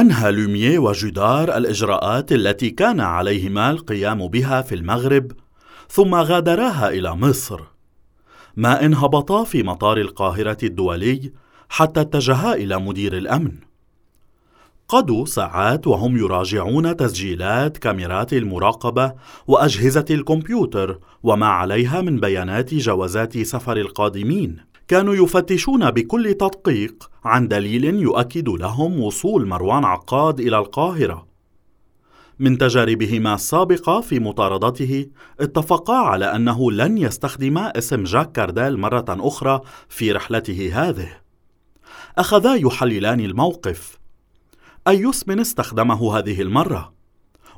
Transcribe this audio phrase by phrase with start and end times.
[0.00, 5.32] أنهى لوميه وجودار الإجراءات التي كان عليهما القيام بها في المغرب
[5.88, 7.60] ثم غادراها إلى مصر.
[8.56, 11.32] ما إن هبطا في مطار القاهرة الدولي
[11.68, 13.52] حتى اتجها إلى مدير الأمن.
[14.88, 19.12] قضوا ساعات وهم يراجعون تسجيلات كاميرات المراقبة
[19.46, 24.67] وأجهزة الكمبيوتر وما عليها من بيانات جوازات سفر القادمين.
[24.88, 31.28] كانوا يفتشون بكل تدقيق عن دليل يؤكد لهم وصول مروان عقاد إلى القاهرة
[32.38, 35.06] من تجاربهما السابقة في مطاردته
[35.40, 41.08] اتفقا على أنه لن يستخدما اسم جاك كارديل مرة أخرى في رحلته هذه
[42.18, 43.98] أخذا يحللان الموقف
[44.88, 46.92] أي اسم استخدمه هذه المرة؟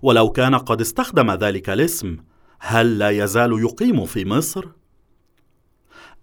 [0.02, 2.16] ولو كان قد استخدم ذلك الاسم
[2.60, 4.79] هل لا يزال يقيم في مصر؟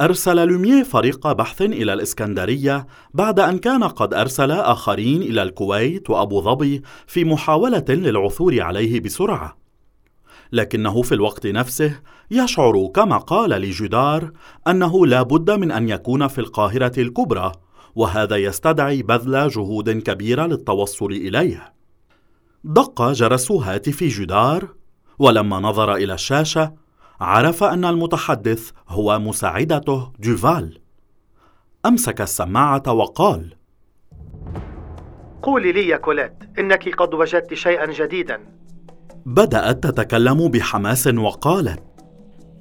[0.02, 6.42] أرسل لوميه فريق بحث إلى الإسكندرية بعد أن كان قد أرسل آخرين إلى الكويت وأبو
[6.42, 9.58] ظبي في محاولة للعثور عليه بسرعة.
[10.52, 12.00] لكنه في الوقت نفسه
[12.32, 14.32] يشعر كما قال لجدار
[14.68, 17.52] أنه لا بد من أن يكون في القاهرة الكبرى
[17.96, 21.74] وهذا يستدعي بذل جهود كبيرة للتوصل إليه.
[22.64, 24.68] دق جرس هاتف جدار
[25.20, 26.87] ولما نظر إلى الشاشة
[27.22, 30.80] عرف أن المتحدث هو مساعدته جوفال.
[31.86, 33.54] أمسك السماعة وقال
[35.44, 38.40] قولي لي يا كوليت إنك قد وجدت شيئا جديدا.
[39.26, 41.84] بدأت تتكلم بحماس وقالت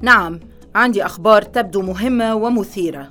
[0.02, 0.40] نعم
[0.74, 3.10] عندي أخبار تبدو مهمة ومثيرة.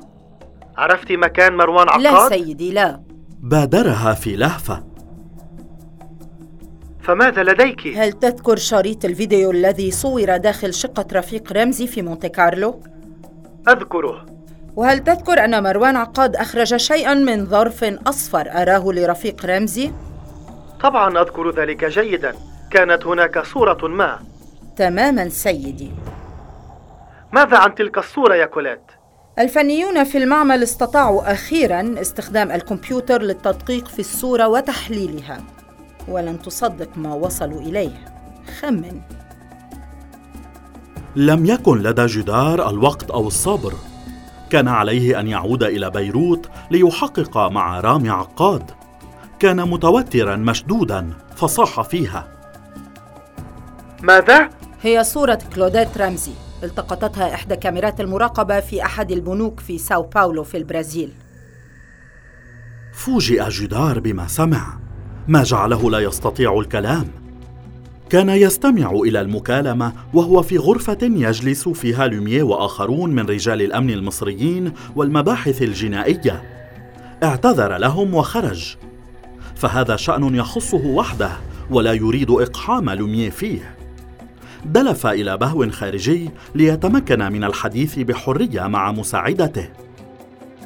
[0.77, 3.01] عرفت مكان مروان عقاد؟ لا سيدي لا.
[3.39, 4.94] بادرها في لهفة.
[7.05, 12.79] فماذا لديك؟ هل تذكر شريط الفيديو الذي صور داخل شقة رفيق رمزي في مونتي كارلو؟
[13.67, 14.25] أذكره
[14.75, 19.91] وهل تذكر أن مروان عقاد أخرج شيئا من ظرف أصفر أراه لرفيق رمزي؟
[20.83, 22.35] طبعا أذكر ذلك جيدا
[22.71, 24.19] كانت هناك صورة ما
[24.75, 25.91] تماما سيدي
[27.31, 28.81] ماذا عن تلك الصورة يا كوليت؟
[29.39, 35.37] الفنيون في المعمل استطاعوا أخيرا استخدام الكمبيوتر للتدقيق في الصورة وتحليلها
[36.07, 38.05] ولن تصدق ما وصلوا إليه.
[38.59, 39.01] خمن.
[41.15, 43.73] لم يكن لدى جدار الوقت أو الصبر.
[44.49, 48.71] كان عليه أن يعود إلى بيروت ليحقق مع رامي عقاد.
[49.39, 52.27] كان متوترا مشدودا فصاح فيها.
[54.01, 54.49] ماذا؟
[54.81, 56.31] هي صورة كلوديت رمزي
[56.63, 61.11] التقطتها إحدى كاميرات المراقبة في أحد البنوك في ساو باولو في البرازيل.
[62.93, 64.84] فوجئ جدار بما سمع.
[65.27, 67.07] ما جعله لا يستطيع الكلام.
[68.09, 74.73] كان يستمع إلى المكالمة وهو في غرفة يجلس فيها لوميه وآخرون من رجال الأمن المصريين
[74.95, 76.43] والمباحث الجنائية.
[77.23, 78.75] اعتذر لهم وخرج.
[79.55, 81.31] فهذا شأن يخصه وحده
[81.69, 83.75] ولا يريد إقحام لوميه فيه.
[84.65, 89.69] دلف إلى بهو خارجي ليتمكن من الحديث بحرية مع مساعدته.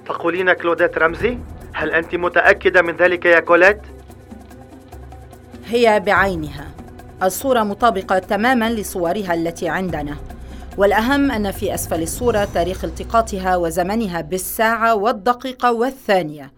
[0.05, 1.37] تقولين كلوديت رمزي؟
[1.73, 3.81] هل أنت متأكدة من ذلك يا كوليت؟
[5.69, 6.71] هي بعينها.
[7.23, 10.17] الصورة مطابقة تماما لصورها التي عندنا.
[10.77, 16.53] والأهم أن في أسفل الصورة تاريخ التقاطها وزمنها بالساعة والدقيقة والثانية.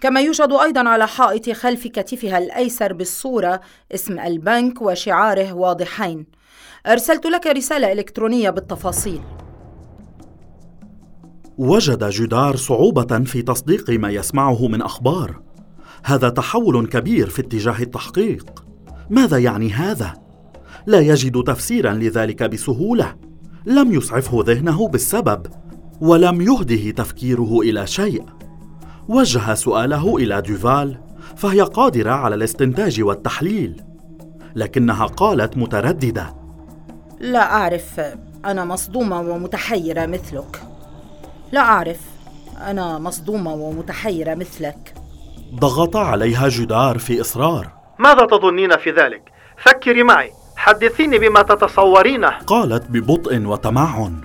[0.00, 3.60] كما يوجد أيضا على حائط خلف كتفها الأيسر بالصورة
[3.94, 6.26] اسم البنك وشعاره واضحين.
[6.86, 9.20] أرسلت لك رسالة إلكترونية بالتفاصيل.
[11.58, 15.51] وجد جدار صعوبة في تصديق ما يسمعه من أخبار.
[16.04, 18.64] هذا تحول كبير في اتجاه التحقيق.
[19.10, 20.14] ماذا يعني هذا؟
[20.86, 23.14] لا يجد تفسيرا لذلك بسهولة.
[23.66, 25.46] لم يسعفه ذهنه بالسبب
[26.00, 28.24] ولم يهده تفكيره إلى شيء.
[29.08, 30.98] وجه سؤاله إلى دوفال
[31.36, 33.82] فهي قادرة على الاستنتاج والتحليل.
[34.54, 36.34] لكنها قالت مترددة.
[37.20, 38.00] لا أعرف
[38.44, 40.62] أنا مصدومة ومتحيرة مثلك.
[41.52, 42.00] لا أعرف
[42.60, 44.94] أنا مصدومة ومتحيرة مثلك.
[45.54, 47.68] ضغط عليها جيرار في إصرار.
[47.98, 49.22] ماذا تظنين في ذلك؟
[49.56, 50.30] فكري معي.
[50.56, 52.30] حدثيني بما تتصورينه.
[52.46, 54.20] قالت ببطء وتمعن.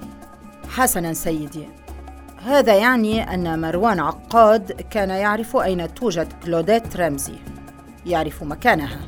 [0.69, 1.67] حسنا سيدي.
[2.45, 7.35] هذا يعني أن مروان عقاد كان يعرف أين توجد كلوديت رمزي.
[8.05, 8.99] يعرف مكانها.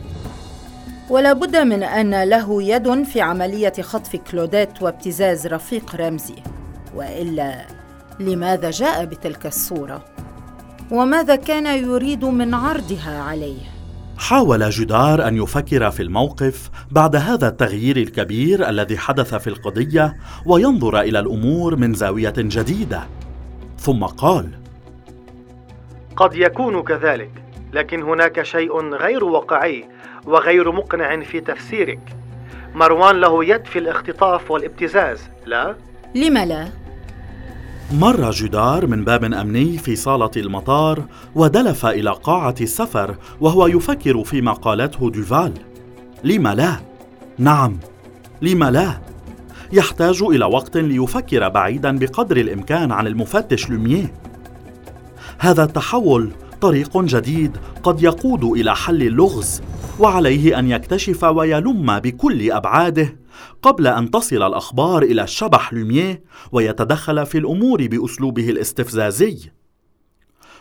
[1.09, 6.35] ولا بد من أن له يد في عملية خطف كلوديت وابتزاز رفيق رمزي.
[6.95, 7.65] وإلا
[8.19, 10.05] لماذا جاء بتلك الصورة؟
[10.91, 13.61] وماذا كان يريد من عرضها عليه؟
[14.17, 20.99] حاول جدار أن يفكر في الموقف بعد هذا التغيير الكبير الذي حدث في القضية وينظر
[21.01, 23.07] إلى الأمور من زاوية جديدة.
[23.77, 24.49] ثم قال
[26.15, 27.31] قد يكون كذلك
[27.73, 29.85] لكن هناك شيء غير واقعي
[30.25, 32.15] وغير مقنع في تفسيرك.
[32.75, 35.75] مروان له يد في الاختطاف والابتزاز لا؟
[36.15, 36.69] لم لا؟
[37.91, 41.05] مر جدار من باب أمني في صالة المطار
[41.35, 45.53] ودلف إلى قاعة السفر وهو يفكر فيما قالته دوفال
[46.23, 46.79] لم لا؟
[47.37, 47.77] نعم.
[48.41, 49.01] لم لا؟
[49.73, 54.13] يحتاج إلى وقت ليفكر بعيدا بقدر الإمكان عن المفتش لوميه
[55.39, 56.31] هذا التحول
[56.61, 59.61] طريق جديد قد يقود إلى حل اللغز
[59.99, 63.19] وعليه أن يكتشف ويلم بكل أبعاده
[63.61, 69.37] قبل أن تصل الأخبار إلى الشبح لوميه ويتدخل في الأمور بأسلوبه الاستفزازي.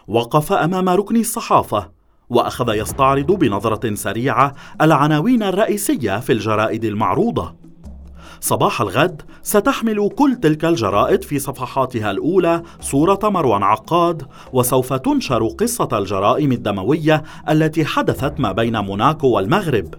[0.09, 1.91] وقف أمام ركن الصحافة
[2.31, 7.68] وأخذ يستعرض بنظرة سريعة العناوين الرئيسية في الجرائد المعروضة.
[8.41, 15.89] صباح الغد ستحمل كل تلك الجرائد في صفحاتها الأولى صوره مروان عقاد وسوف تنشر قصة
[15.93, 19.95] الجرائم الدموية التي حدثت ما بين موناكو والمغرب.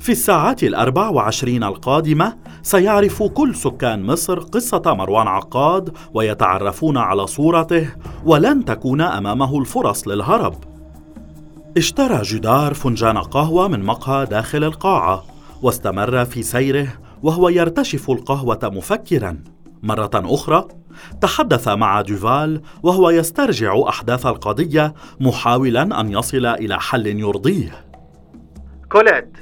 [0.00, 7.88] في الساعات الأربع وعشرين القادمة سيعرف كل سكان مصر قصة مروان عقاد ويتعرفون على صورته
[8.24, 10.54] ولن تكون أمامه الفرص للهرب.
[11.76, 15.24] اشترى جدار فنجان قهوة من مقهى داخل القاعة
[15.62, 16.88] واستمر في سيره
[17.22, 19.38] وهو يرتشف القهوة مفكرا
[19.82, 20.68] مرة أخرى
[21.20, 27.84] تحدث مع دوفال وهو يسترجع أحداث القضية محاولا أن يصل إلى حل يرضيه
[28.92, 29.36] كوليت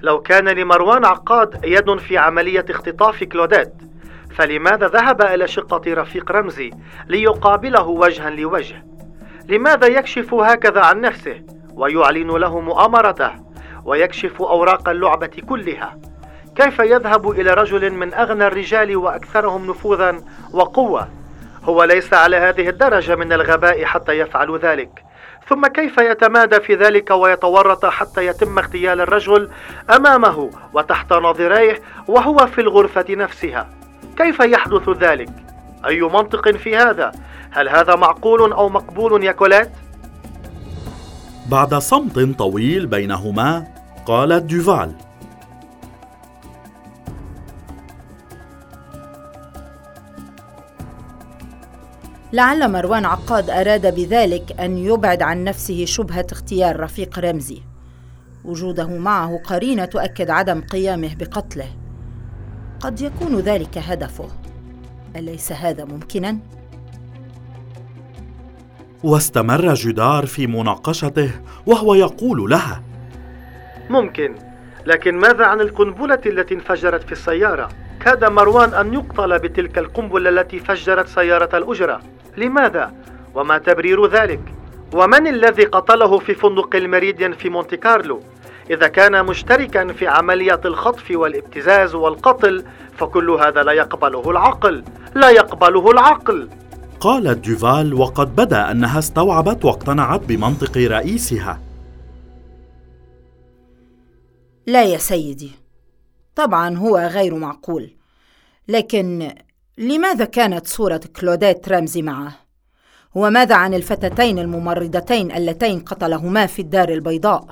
[0.00, 3.72] لو كان لمروان عقاد يد في عملية اختطاف كلوديت
[4.34, 6.70] فلماذا ذهب إلى شقة رفيق رمزي
[7.08, 8.84] ليقابله وجها لوجه؟
[9.48, 11.42] لماذا يكشف هكذا عن نفسه
[11.74, 13.30] ويعلن له مؤامرته
[13.84, 15.98] ويكشف أوراق اللعبة كلها؟
[16.58, 20.20] كيف يذهب إلى رجل من أغنى الرجال وأكثرهم نفوذا
[20.52, 21.08] وقوة؟
[21.64, 25.04] هو ليس على هذه الدرجة من الغباء حتى يفعل ذلك.
[25.48, 29.50] ثم كيف يتمادى في ذلك ويتورط حتى يتم اغتيال الرجل
[29.90, 33.68] أمامه وتحت نظريه وهو في الغرفة نفسها؟
[34.16, 35.30] كيف يحدث ذلك؟
[35.86, 37.12] أي منطق في هذا؟
[37.50, 39.70] هل هذا معقول أو مقبول يا كولات؟
[41.50, 43.64] بعد صمت طويل بينهما
[44.06, 45.07] قالت دوفال
[52.32, 57.62] لعل مروان عقاد أراد بذلك أن يبعد عن نفسه شبهة اغتيال رفيق رمزي
[58.44, 61.68] وجوده معه قرينة تؤكد عدم قيامه بقتله
[62.80, 64.28] قد يكون ذلك هدفه
[65.16, 66.38] أليس هذا ممكنا؟
[69.04, 71.30] واستمر جدار في مناقشته
[71.66, 72.82] وهو يقول لها
[73.90, 74.34] ممكن
[74.86, 77.68] لكن ماذا عن القنبلة التي انفجرت في السيارة؟
[78.00, 82.00] كاد مروان أن يقتل بتلك القنبلة التي فجرت سيارة الأجرة
[82.38, 82.94] لماذا؟
[83.34, 84.40] وما تبرير ذلك؟
[84.92, 88.20] ومن الذي قتله في فندق المريديان في مونتي كارلو؟
[88.70, 92.64] إذا كان مشتركا في عملية الخطف والابتزاز والقتل
[92.96, 96.48] فكل هذا لا يقبله العقل لا يقبله العقل
[97.00, 101.60] قالت دوفال وقد بدأ أنها استوعبت واقتنعت بمنطق رئيسها
[104.66, 105.50] لا يا سيدي
[106.34, 107.90] طبعا هو غير معقول
[108.68, 109.32] لكن
[109.78, 112.32] لماذا كانت صورة كلوديت رمزي معه؟
[113.14, 117.44] وماذا عن الفتاتين الممرضتين اللتين قتلهما في الدار البيضاء؟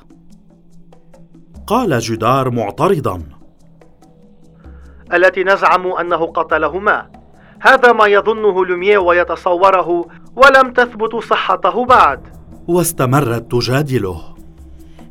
[1.66, 3.22] قال جدار معترضا
[5.14, 7.10] التي نزعم أنه قتلهما
[7.60, 12.20] هذا ما يظنه لوميه ويتصوره ولم تثبت صحته بعد
[12.68, 14.22] واستمرت تجادله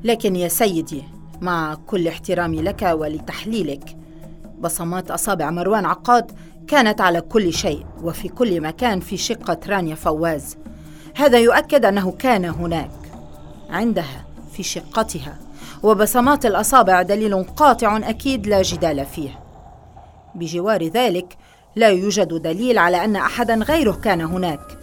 [0.03, 1.03] لكن يا سيدي
[1.41, 3.97] مع كل احترامي لك ولتحليلك
[4.59, 6.31] بصمات أصابع مروان عقاد
[6.67, 10.57] كانت على كل شيء وفي كل مكان في شقة رانيا فواز.
[11.15, 12.91] هذا يؤكد أنه كان هناك
[13.69, 15.37] عندها في شقتها.
[15.83, 19.39] وبصمات الأصابع دليل قاطع أكيد لا جدال فيه.
[20.35, 21.37] بجوار ذلك
[21.75, 24.77] لا يوجد دليل على أن أحدا غيره كان هناك.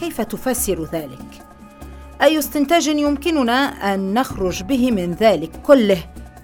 [0.00, 1.46] كيف تفسر ذلك؟
[2.22, 5.98] أي استنتاج يمكننا أن نخرج به من ذلك كله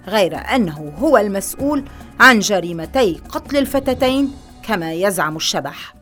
[0.07, 1.83] غير أنه هو المسؤول
[2.19, 4.31] عن جريمتي قتل الفتاتين؟
[4.63, 5.93] كما يزعم الشبح.